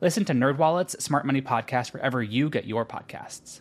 Listen 0.00 0.24
to 0.26 0.32
NerdWallet's 0.32 1.02
Smart 1.02 1.24
Money 1.24 1.42
Podcast 1.42 1.92
wherever 1.92 2.22
you 2.22 2.50
get 2.50 2.66
your 2.66 2.84
podcasts. 2.84 3.60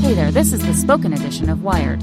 Hey 0.00 0.14
there, 0.14 0.30
this 0.30 0.52
is 0.52 0.64
the 0.66 0.74
spoken 0.74 1.12
edition 1.12 1.48
of 1.48 1.62
Wired. 1.62 2.02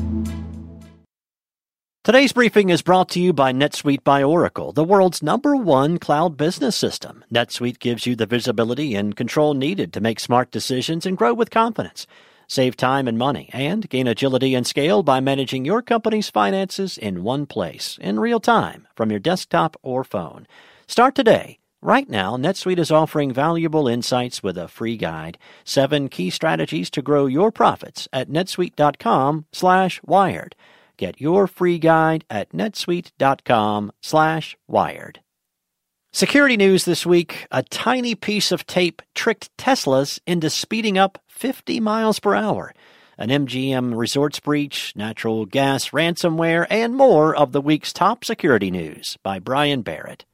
Today's 2.04 2.32
briefing 2.32 2.70
is 2.70 2.82
brought 2.82 3.10
to 3.10 3.20
you 3.20 3.34
by 3.34 3.52
NetSuite 3.52 4.04
by 4.06 4.24
Oracle, 4.24 4.72
the 4.72 4.84
world's 4.84 5.22
number 5.22 5.58
one 5.58 5.98
cloud 5.98 6.38
business 6.38 6.78
system. 6.78 7.26
NetSuite 7.34 7.80
gives 7.80 8.06
you 8.06 8.16
the 8.16 8.26
visibility 8.26 8.96
and 8.96 9.14
control 9.14 9.54
needed 9.54 9.92
to 9.92 10.00
make 10.00 10.22
smart 10.22 10.50
decisions 10.50 11.06
and 11.06 11.18
grow 11.18 11.34
with 11.34 11.50
confidence. 11.50 12.08
Save 12.48 12.78
time 12.78 13.10
and 13.10 13.18
money 13.18 13.50
and 13.52 13.90
gain 13.90 14.08
agility 14.08 14.56
and 14.56 14.66
scale 14.66 15.04
by 15.04 15.20
managing 15.20 15.66
your 15.66 15.82
company's 15.82 16.30
finances 16.30 16.98
in 16.98 17.24
one 17.24 17.46
place, 17.46 17.98
in 18.00 18.22
real 18.22 18.40
time, 18.40 18.88
from 18.96 19.12
your 19.12 19.20
desktop 19.20 19.76
or 19.82 20.06
phone. 20.06 20.48
Start 20.88 21.14
today. 21.14 21.60
Right 21.82 22.10
now, 22.10 22.38
NetSuite 22.38 22.80
is 22.80 22.90
offering 22.90 23.32
valuable 23.32 23.88
insights 23.88 24.42
with 24.42 24.58
a 24.58 24.68
free 24.68 24.98
guide, 24.98 25.38
seven 25.64 26.10
key 26.10 26.32
strategies 26.32 26.90
to 26.90 27.04
grow 27.04 27.28
your 27.28 27.52
profits 27.52 28.08
at 28.12 28.30
netsuite.com 28.30 29.46
slash 29.52 30.02
wired. 30.04 30.56
Get 30.98 31.22
your 31.22 31.46
free 31.46 31.78
guide 31.78 32.26
at 32.32 32.52
netsuite.com 32.52 33.92
slash 34.02 34.58
wired. 34.68 35.20
Security 36.12 36.58
news 36.58 36.86
this 36.86 37.06
week. 37.06 37.46
A 37.52 37.62
tiny 37.62 38.16
piece 38.16 38.52
of 38.52 38.66
tape 38.66 39.04
tricked 39.14 39.56
Teslas 39.56 40.20
into 40.26 40.50
speeding 40.50 40.98
up 40.98 41.22
50 41.28 41.80
miles 41.80 42.20
per 42.20 42.34
hour. 42.34 42.74
An 43.20 43.30
MGM 43.30 43.96
Resorts 43.96 44.40
breach, 44.40 44.94
natural 44.96 45.46
gas 45.46 45.90
ransomware, 45.90 46.66
and 46.72 46.96
more 46.96 47.36
of 47.36 47.52
the 47.52 47.62
week's 47.62 47.94
top 47.94 48.26
security 48.26 48.72
news 48.72 49.18
by 49.22 49.38
Brian 49.38 49.84
Barrett. 49.84 50.26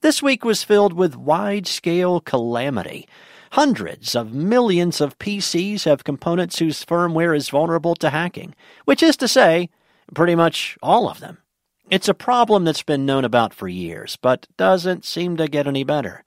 This 0.00 0.22
week 0.22 0.44
was 0.44 0.62
filled 0.62 0.92
with 0.92 1.16
wide 1.16 1.66
scale 1.66 2.20
calamity. 2.20 3.08
Hundreds 3.52 4.14
of 4.14 4.32
millions 4.32 5.00
of 5.00 5.18
PCs 5.18 5.86
have 5.86 6.04
components 6.04 6.60
whose 6.60 6.84
firmware 6.84 7.36
is 7.36 7.48
vulnerable 7.48 7.96
to 7.96 8.10
hacking, 8.10 8.54
which 8.84 9.02
is 9.02 9.16
to 9.16 9.26
say, 9.26 9.70
pretty 10.14 10.36
much 10.36 10.78
all 10.84 11.08
of 11.08 11.18
them. 11.18 11.38
It's 11.90 12.08
a 12.08 12.14
problem 12.14 12.64
that's 12.64 12.84
been 12.84 13.06
known 13.06 13.24
about 13.24 13.52
for 13.52 13.66
years, 13.66 14.16
but 14.22 14.46
doesn't 14.56 15.04
seem 15.04 15.36
to 15.36 15.48
get 15.48 15.66
any 15.66 15.82
better. 15.82 16.22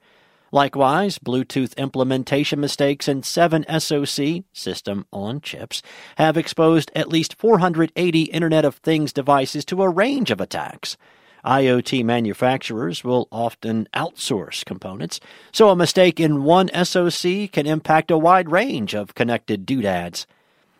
Likewise, 0.50 1.18
Bluetooth 1.18 1.74
implementation 1.78 2.60
mistakes 2.60 3.08
in 3.08 3.22
7SoC, 3.22 4.44
System 4.52 5.06
on 5.10 5.40
Chips, 5.40 5.80
have 6.18 6.36
exposed 6.36 6.90
at 6.94 7.08
least 7.08 7.38
480 7.38 8.24
Internet 8.24 8.66
of 8.66 8.74
Things 8.74 9.14
devices 9.14 9.64
to 9.64 9.82
a 9.82 9.88
range 9.88 10.30
of 10.30 10.42
attacks. 10.42 10.98
IoT 11.44 12.04
manufacturers 12.04 13.02
will 13.02 13.28
often 13.32 13.88
outsource 13.94 14.64
components, 14.64 15.18
so 15.52 15.70
a 15.70 15.76
mistake 15.76 16.20
in 16.20 16.44
one 16.44 16.70
SoC 16.84 17.50
can 17.50 17.66
impact 17.66 18.10
a 18.10 18.18
wide 18.18 18.50
range 18.50 18.94
of 18.94 19.14
connected 19.14 19.66
doodads. 19.66 20.26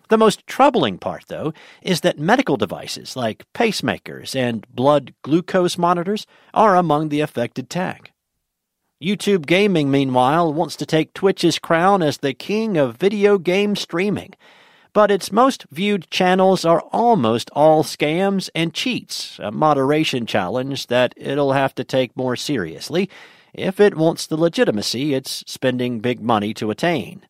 The 0.09 0.19
most 0.19 0.47
troubling 0.47 0.99
part, 0.99 1.25
though, 1.29 1.53
is 1.81 2.03
that 2.03 2.19
medical 2.19 2.57
devices 2.57 3.17
like 3.17 3.47
pacemakers 3.55 4.37
and 4.37 4.67
blood 4.75 5.15
glucose 5.23 5.79
monitors 5.79 6.27
are 6.53 6.77
among 6.77 7.09
the 7.09 7.21
affected 7.21 7.71
tech. 7.71 8.13
YouTube 9.03 9.47
Gaming, 9.47 9.91
meanwhile, 9.91 10.53
wants 10.53 10.77
to 10.77 10.87
take 10.87 11.13
Twitch's 11.13 11.59
crown 11.59 12.03
as 12.03 12.19
the 12.19 12.35
king 12.35 12.77
of 12.77 12.99
video 12.99 13.37
game 13.37 13.75
streaming 13.75 14.35
but 14.93 15.11
its 15.11 15.33
most 15.33 15.65
viewed 15.71 16.11
channels 16.11 16.65
are 16.65 16.83
almost 16.93 17.51
all 17.53 17.83
scams 17.83 18.51
and 18.55 18.75
cheats, 18.75 19.39
a 19.43 19.51
moderation 19.51 20.27
challenge 20.27 20.89
that 20.89 21.15
it'll 21.17 21.53
have 21.53 21.75
to 21.75 21.85
take 21.85 22.17
more 22.17 22.37
seriously 22.37 23.09
if 23.55 23.81
it 23.81 23.97
wants 23.97 24.27
the 24.27 24.37
legitimacy 24.37 25.15
it's 25.15 25.45
spending 25.47 26.01
big 26.01 26.21
money 26.21 26.55
to 26.55 26.71
attain. 26.71 27.27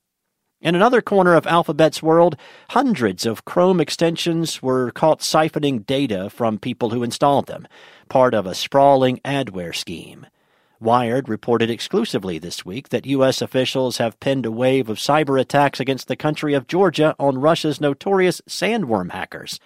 In 0.60 0.76
another 0.76 1.02
corner 1.02 1.34
of 1.34 1.46
Alphabet's 1.46 2.02
world, 2.04 2.36
hundreds 2.70 3.26
of 3.26 3.44
Chrome 3.44 3.80
extensions 3.80 4.62
were 4.62 4.92
caught 4.92 5.18
siphoning 5.18 5.84
data 5.84 6.30
from 6.30 6.58
people 6.58 6.90
who 6.90 7.02
installed 7.02 7.48
them, 7.48 7.66
part 8.08 8.32
of 8.32 8.46
a 8.46 8.54
sprawling 8.54 9.18
adware 9.24 9.74
scheme. 9.74 10.26
Wired 10.82 11.28
reported 11.28 11.70
exclusively 11.70 12.38
this 12.40 12.64
week 12.64 12.88
that 12.88 13.06
U.S. 13.06 13.40
officials 13.40 13.98
have 13.98 14.18
pinned 14.18 14.44
a 14.44 14.50
wave 14.50 14.88
of 14.88 14.98
cyber 14.98 15.40
attacks 15.40 15.78
against 15.78 16.08
the 16.08 16.16
country 16.16 16.54
of 16.54 16.66
Georgia 16.66 17.14
on 17.20 17.38
Russia's 17.38 17.80
notorious 17.80 18.40
sandworm 18.48 19.12
hackers. 19.12 19.60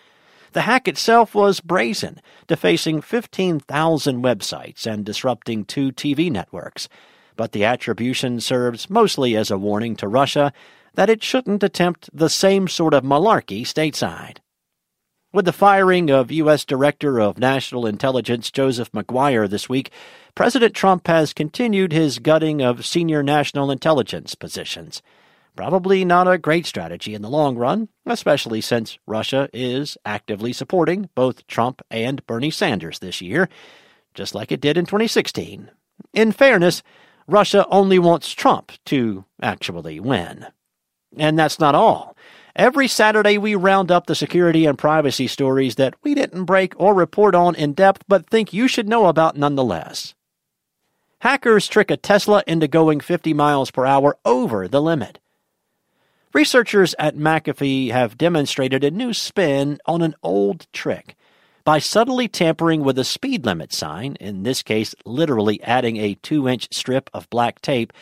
The 0.53 0.60
hack 0.62 0.87
itself 0.87 1.34
was 1.34 1.60
brazen, 1.60 2.21
defacing 2.47 3.00
15,000 3.00 4.22
websites 4.22 4.87
and 4.87 5.06
disrupting 5.06 5.65
two 5.65 5.91
TV 5.91 6.31
networks. 6.31 6.87
But 7.34 7.53
the 7.53 7.65
attribution 7.65 8.38
serves 8.38 8.91
mostly 8.91 9.34
as 9.37 9.50
a 9.50 9.56
warning 9.56 9.97
to 9.97 10.09
Russia 10.09 10.53
that 10.97 11.09
it 11.09 11.25
shouldn't 11.25 11.62
attempt 11.62 12.10
the 12.12 12.28
same 12.28 12.69
sort 12.69 12.93
of 12.93 13.04
malarkey 13.04 13.62
stateside. 13.62 14.41
With 15.36 15.44
the 15.44 15.52
firing 15.52 16.10
of 16.10 16.30
U.S. 16.30 16.64
Director 16.64 17.20
of 17.20 17.36
National 17.36 17.84
Intelligence 17.84 18.50
Joseph 18.50 18.88
Maguire 18.94 19.47
this 19.47 19.69
week, 19.69 19.91
President 20.34 20.72
Trump 20.72 21.06
has 21.08 21.34
continued 21.34 21.92
his 21.92 22.19
gutting 22.19 22.62
of 22.62 22.86
senior 22.86 23.22
national 23.22 23.70
intelligence 23.70 24.34
positions. 24.34 25.02
Probably 25.54 26.06
not 26.06 26.26
a 26.26 26.38
great 26.38 26.64
strategy 26.64 27.14
in 27.14 27.20
the 27.20 27.28
long 27.28 27.54
run, 27.58 27.91
especially 28.06 28.62
since 28.62 28.98
Russia 29.06 29.50
is 29.52 29.98
actively 30.06 30.54
supporting 30.54 31.10
both 31.14 31.47
Trump 31.47 31.82
and 31.91 32.26
Bernie 32.26 32.50
Sanders 32.50 33.00
this 33.00 33.20
year, 33.20 33.50
just 34.14 34.34
like 34.34 34.50
it 34.50 34.62
did 34.62 34.78
in 34.78 34.86
2016. 34.86 35.70
In 36.14 36.32
fairness, 36.32 36.82
Russia 37.26 37.66
only 37.70 37.98
wants 37.98 38.32
Trump 38.32 38.72
to 38.86 39.26
actually 39.42 40.00
win. 40.00 40.47
And 41.18 41.38
that's 41.38 41.60
not 41.60 41.74
all. 41.74 42.16
Every 42.56 42.89
Saturday, 42.89 43.37
we 43.37 43.55
round 43.55 43.91
up 43.91 44.06
the 44.06 44.15
security 44.15 44.65
and 44.65 44.78
privacy 44.78 45.27
stories 45.27 45.75
that 45.75 45.93
we 46.03 46.15
didn't 46.15 46.47
break 46.47 46.72
or 46.81 46.94
report 46.94 47.34
on 47.34 47.55
in 47.55 47.75
depth 47.75 48.03
but 48.09 48.30
think 48.30 48.54
you 48.54 48.66
should 48.66 48.89
know 48.89 49.09
about 49.09 49.36
nonetheless. 49.36 50.15
Hackers 51.19 51.69
trick 51.69 51.91
a 51.91 51.98
Tesla 51.98 52.42
into 52.47 52.66
going 52.66 53.01
50 53.01 53.34
miles 53.34 53.71
per 53.71 53.84
hour 53.84 54.16
over 54.25 54.69
the 54.69 54.80
limit. 54.80 55.19
Researchers 56.33 56.95
at 56.98 57.15
McAfee 57.15 57.91
have 57.91 58.16
demonstrated 58.16 58.83
a 58.83 58.91
new 58.91 59.13
spin 59.13 59.78
on 59.84 60.01
an 60.01 60.15
old 60.22 60.66
trick. 60.72 61.15
By 61.63 61.78
subtly 61.78 62.27
tampering 62.27 62.83
with 62.83 62.98
a 62.98 63.04
speed 63.04 63.45
limit 63.45 63.75
sign, 63.75 64.16
in 64.19 64.45
this 64.45 64.63
case 64.63 64.95
literally 65.04 65.63
adding 65.63 65.98
a 65.98 66.15
2 66.15 66.48
inch 66.48 66.69
strip 66.72 67.10
of 67.13 67.28
black 67.28 67.60
tape, 67.60 67.92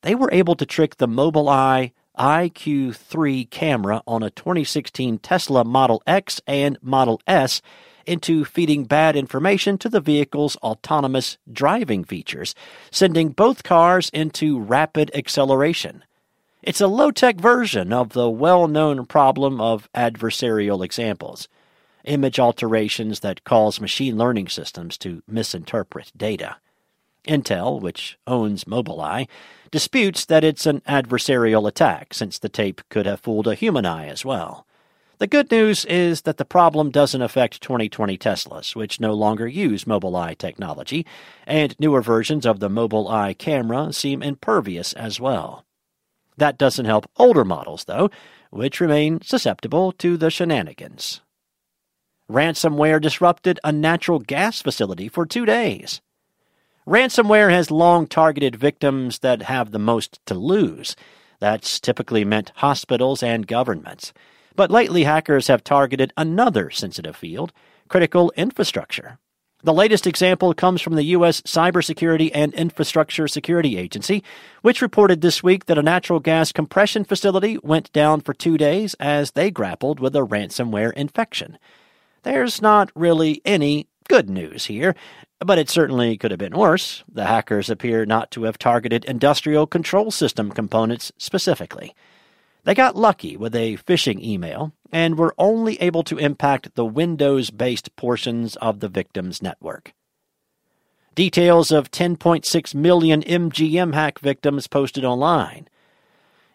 they 0.00 0.14
were 0.14 0.32
able 0.32 0.54
to 0.54 0.64
trick 0.64 0.96
the 0.96 1.08
Mobileye 1.08 1.92
EyeQ3 2.18 3.48
camera 3.50 4.02
on 4.06 4.22
a 4.22 4.30
2016 4.30 5.18
Tesla 5.18 5.64
Model 5.64 6.02
X 6.06 6.40
and 6.46 6.76
Model 6.82 7.20
S 7.26 7.62
into 8.06 8.44
feeding 8.44 8.84
bad 8.84 9.14
information 9.16 9.78
to 9.78 9.88
the 9.88 10.00
vehicle's 10.00 10.56
autonomous 10.56 11.38
driving 11.52 12.04
features, 12.04 12.54
sending 12.90 13.28
both 13.28 13.62
cars 13.62 14.10
into 14.10 14.58
rapid 14.58 15.10
acceleration. 15.14 16.02
It's 16.62 16.80
a 16.80 16.88
low 16.88 17.10
tech 17.10 17.36
version 17.36 17.92
of 17.92 18.10
the 18.10 18.28
well 18.28 18.66
known 18.66 19.06
problem 19.06 19.60
of 19.60 19.88
adversarial 19.94 20.84
examples. 20.84 21.48
image 22.04 22.38
alterations 22.40 23.20
that 23.20 23.44
cause 23.44 23.80
machine 23.80 24.16
learning 24.16 24.48
systems 24.48 24.96
to 24.96 25.22
misinterpret 25.28 26.10
data. 26.16 26.56
Intel, 27.28 27.80
which 27.80 28.18
owns 28.26 28.64
Mobileye, 28.64 29.28
disputes 29.70 30.24
that 30.24 30.42
it's 30.42 30.66
an 30.66 30.80
adversarial 30.88 31.68
attack 31.68 32.14
since 32.14 32.38
the 32.38 32.48
tape 32.48 32.80
could 32.88 33.06
have 33.06 33.20
fooled 33.20 33.46
a 33.46 33.54
human 33.54 33.86
eye 33.86 34.06
as 34.06 34.24
well. 34.24 34.66
The 35.18 35.26
good 35.26 35.50
news 35.50 35.84
is 35.84 36.22
that 36.22 36.36
the 36.36 36.44
problem 36.44 36.90
doesn't 36.90 37.22
affect 37.22 37.60
2020 37.60 38.16
Teslas, 38.16 38.76
which 38.76 39.00
no 39.00 39.12
longer 39.12 39.48
use 39.48 39.84
Mobileye 39.84 40.38
technology, 40.38 41.04
and 41.46 41.74
newer 41.80 42.02
versions 42.02 42.46
of 42.46 42.60
the 42.60 42.70
Mobileye 42.70 43.36
camera 43.36 43.92
seem 43.92 44.22
impervious 44.22 44.92
as 44.92 45.20
well. 45.20 45.64
That 46.36 46.56
doesn't 46.56 46.84
help 46.84 47.10
older 47.16 47.44
models, 47.44 47.84
though, 47.84 48.10
which 48.50 48.80
remain 48.80 49.20
susceptible 49.22 49.90
to 49.92 50.16
the 50.16 50.30
shenanigans. 50.30 51.20
Ransomware 52.30 53.00
disrupted 53.00 53.58
a 53.64 53.72
natural 53.72 54.20
gas 54.20 54.62
facility 54.62 55.08
for 55.08 55.26
two 55.26 55.44
days. 55.44 56.00
Ransomware 56.88 57.50
has 57.50 57.70
long 57.70 58.06
targeted 58.06 58.56
victims 58.56 59.18
that 59.18 59.42
have 59.42 59.72
the 59.72 59.78
most 59.78 60.24
to 60.24 60.32
lose. 60.32 60.96
That's 61.38 61.78
typically 61.78 62.24
meant 62.24 62.50
hospitals 62.56 63.22
and 63.22 63.46
governments. 63.46 64.14
But 64.56 64.70
lately, 64.70 65.04
hackers 65.04 65.48
have 65.48 65.62
targeted 65.62 66.14
another 66.16 66.70
sensitive 66.70 67.14
field 67.14 67.52
critical 67.88 68.32
infrastructure. 68.38 69.18
The 69.62 69.74
latest 69.74 70.06
example 70.06 70.54
comes 70.54 70.80
from 70.80 70.94
the 70.94 71.04
U.S. 71.04 71.42
Cybersecurity 71.42 72.30
and 72.32 72.54
Infrastructure 72.54 73.28
Security 73.28 73.76
Agency, 73.76 74.24
which 74.62 74.80
reported 74.80 75.20
this 75.20 75.42
week 75.42 75.66
that 75.66 75.76
a 75.76 75.82
natural 75.82 76.20
gas 76.20 76.52
compression 76.52 77.04
facility 77.04 77.58
went 77.62 77.92
down 77.92 78.22
for 78.22 78.32
two 78.32 78.56
days 78.56 78.94
as 78.94 79.32
they 79.32 79.50
grappled 79.50 80.00
with 80.00 80.16
a 80.16 80.20
ransomware 80.20 80.94
infection. 80.94 81.58
There's 82.22 82.62
not 82.62 82.90
really 82.94 83.42
any 83.44 83.88
good 84.08 84.28
news 84.28 84.66
here, 84.66 84.94
but 85.38 85.58
it 85.58 85.68
certainly 85.68 86.16
could 86.16 86.30
have 86.30 86.38
been 86.38 86.56
worse. 86.56 87.04
The 87.10 87.26
hackers 87.26 87.70
appear 87.70 88.04
not 88.04 88.30
to 88.32 88.44
have 88.44 88.58
targeted 88.58 89.04
industrial 89.04 89.66
control 89.66 90.10
system 90.10 90.50
components 90.50 91.12
specifically. 91.18 91.94
They 92.64 92.74
got 92.74 92.96
lucky 92.96 93.36
with 93.36 93.54
a 93.54 93.76
phishing 93.76 94.22
email 94.22 94.72
and 94.90 95.18
were 95.18 95.34
only 95.38 95.80
able 95.80 96.02
to 96.04 96.18
impact 96.18 96.74
the 96.74 96.84
Windows 96.84 97.50
based 97.50 97.94
portions 97.96 98.56
of 98.56 98.80
the 98.80 98.88
victim's 98.88 99.42
network. 99.42 99.92
Details 101.14 101.70
of 101.70 101.90
10.6 101.90 102.74
million 102.74 103.22
MGM 103.22 103.94
hack 103.94 104.18
victims 104.18 104.66
posted 104.66 105.04
online. 105.04 105.68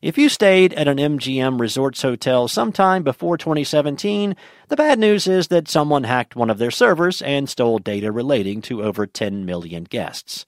If 0.03 0.17
you 0.17 0.27
stayed 0.27 0.73
at 0.73 0.89
an 0.89 0.97
MGM 0.97 1.61
Resorts 1.61 2.01
hotel 2.01 2.49
sometime 2.49 3.03
before 3.03 3.37
2017, 3.37 4.35
the 4.67 4.75
bad 4.75 4.99
news 4.99 5.27
is 5.27 5.47
that 5.47 5.69
someone 5.69 6.03
hacked 6.03 6.35
one 6.35 6.49
of 6.49 6.57
their 6.57 6.71
servers 6.71 7.21
and 7.21 7.49
stole 7.49 7.79
data 7.79 8.11
relating 8.11 8.61
to 8.63 8.83
over 8.83 9.07
10 9.07 9.45
million 9.45 9.85
guests. 9.85 10.45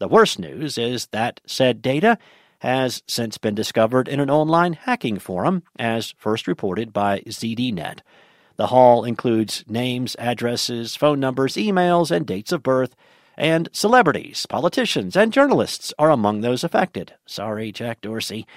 The 0.00 0.08
worst 0.08 0.40
news 0.40 0.76
is 0.76 1.06
that 1.12 1.40
said 1.46 1.82
data 1.82 2.18
has 2.58 3.04
since 3.06 3.38
been 3.38 3.54
discovered 3.54 4.08
in 4.08 4.18
an 4.18 4.28
online 4.28 4.72
hacking 4.72 5.20
forum, 5.20 5.62
as 5.78 6.12
first 6.18 6.48
reported 6.48 6.92
by 6.92 7.20
ZDNet. 7.20 8.00
The 8.56 8.66
haul 8.66 9.04
includes 9.04 9.62
names, 9.68 10.16
addresses, 10.18 10.96
phone 10.96 11.20
numbers, 11.20 11.54
emails, 11.54 12.10
and 12.10 12.26
dates 12.26 12.50
of 12.50 12.64
birth, 12.64 12.96
and 13.36 13.68
celebrities, 13.70 14.46
politicians, 14.46 15.14
and 15.14 15.32
journalists 15.32 15.94
are 15.96 16.10
among 16.10 16.40
those 16.40 16.64
affected. 16.64 17.14
Sorry, 17.24 17.70
Jack 17.70 18.00
Dorsey. 18.00 18.48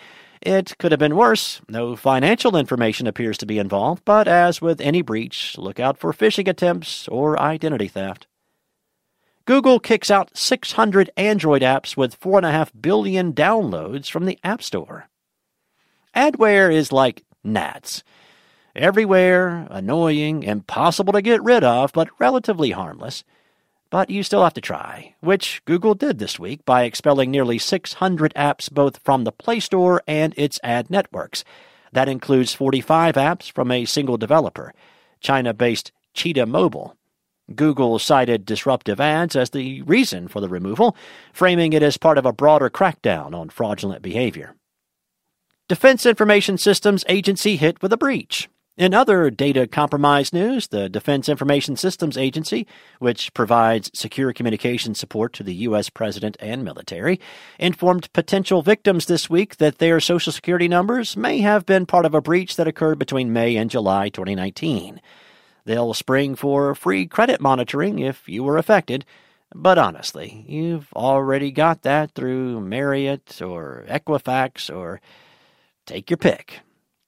It 0.41 0.77
could 0.77 0.91
have 0.91 0.99
been 0.99 1.17
worse. 1.17 1.59
No 1.67 1.95
financial 1.95 2.55
information 2.55 3.07
appears 3.07 3.37
to 3.39 3.45
be 3.45 3.59
involved, 3.59 4.03
but 4.05 4.27
as 4.27 4.61
with 4.61 4.79
any 4.79 5.01
breach, 5.01 5.57
look 5.57 5.79
out 5.79 5.97
for 5.97 6.13
phishing 6.13 6.47
attempts 6.47 7.07
or 7.09 7.39
identity 7.39 7.89
theft. 7.89 8.25
Google 9.45 9.79
kicks 9.79 10.11
out 10.11 10.37
600 10.37 11.09
Android 11.17 11.61
apps 11.61 11.97
with 11.97 12.19
4.5 12.19 12.69
billion 12.79 13.33
downloads 13.33 14.09
from 14.09 14.25
the 14.25 14.39
App 14.43 14.61
Store. 14.61 15.09
Adware 16.15 16.73
is 16.73 16.91
like 16.91 17.25
gnats. 17.43 18.03
Everywhere, 18.75 19.67
annoying, 19.69 20.43
impossible 20.43 21.13
to 21.13 21.21
get 21.21 21.43
rid 21.43 21.63
of, 21.63 21.91
but 21.91 22.09
relatively 22.19 22.71
harmless. 22.71 23.23
But 23.89 24.09
you 24.09 24.21
still 24.21 24.43
have 24.43 24.53
to 24.53 24.61
try, 24.61 25.15
which 25.19 25.63
Google 25.65 25.95
did 25.95 26.19
this 26.19 26.37
week 26.37 26.63
by 26.63 26.83
expelling 26.83 27.31
nearly 27.31 27.57
600 27.57 28.33
apps 28.35 28.71
both 28.71 28.99
from 29.03 29.23
the 29.23 29.31
Play 29.31 29.59
Store 29.59 30.03
and 30.07 30.33
its 30.37 30.59
ad 30.63 30.91
networks. 30.91 31.43
That 31.91 32.09
includes 32.09 32.53
45 32.53 33.15
apps 33.15 33.51
from 33.51 33.71
a 33.71 33.85
single 33.85 34.17
developer, 34.17 34.73
China 35.21 35.53
based 35.53 35.91
Cheetah 36.13 36.45
Mobile. 36.45 36.95
Google 37.55 37.97
cited 37.97 38.45
disruptive 38.45 38.99
ads 38.99 39.35
as 39.35 39.49
the 39.49 39.81
reason 39.81 40.27
for 40.27 40.39
the 40.39 40.49
removal, 40.49 40.95
framing 41.33 41.73
it 41.73 41.81
as 41.81 41.97
part 41.97 42.19
of 42.19 42.25
a 42.27 42.33
broader 42.33 42.69
crackdown 42.69 43.33
on 43.33 43.49
fraudulent 43.49 44.03
behavior. 44.03 44.55
Defense 45.67 46.05
Information 46.05 46.59
Systems 46.59 47.03
Agency 47.07 47.55
hit 47.55 47.81
with 47.81 47.91
a 47.91 47.97
breach. 47.97 48.49
In 48.79 48.93
other 48.93 49.29
data 49.29 49.67
compromise 49.67 50.31
news, 50.31 50.69
the 50.69 50.87
Defense 50.87 51.27
Information 51.27 51.75
Systems 51.75 52.17
Agency, 52.17 52.65
which 52.99 53.33
provides 53.33 53.91
secure 53.93 54.31
communication 54.31 54.95
support 54.95 55.33
to 55.33 55.43
the 55.43 55.53
U.S. 55.55 55.89
president 55.89 56.37
and 56.39 56.63
military, 56.63 57.19
informed 57.59 58.09
potential 58.13 58.61
victims 58.61 59.07
this 59.07 59.29
week 59.29 59.57
that 59.57 59.79
their 59.79 59.99
Social 59.99 60.31
Security 60.31 60.69
numbers 60.69 61.17
may 61.17 61.39
have 61.39 61.65
been 61.65 61.85
part 61.85 62.05
of 62.05 62.15
a 62.15 62.21
breach 62.21 62.55
that 62.55 62.69
occurred 62.69 62.97
between 62.97 63.33
May 63.33 63.57
and 63.57 63.69
July 63.69 64.07
2019. 64.07 65.01
They'll 65.65 65.93
spring 65.93 66.35
for 66.35 66.73
free 66.73 67.05
credit 67.05 67.41
monitoring 67.41 67.99
if 67.99 68.29
you 68.29 68.45
were 68.45 68.57
affected, 68.57 69.03
but 69.53 69.77
honestly, 69.77 70.45
you've 70.47 70.87
already 70.93 71.51
got 71.51 71.81
that 71.81 72.15
through 72.15 72.61
Marriott 72.61 73.41
or 73.41 73.83
Equifax 73.89 74.73
or 74.73 75.01
take 75.85 76.09
your 76.09 76.15
pick, 76.15 76.61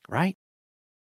right? 0.10 0.36